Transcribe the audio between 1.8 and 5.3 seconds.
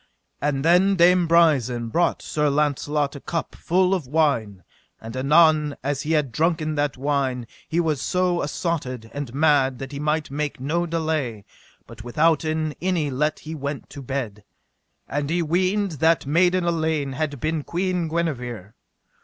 brought Sir Launcelot a cup full of wine; and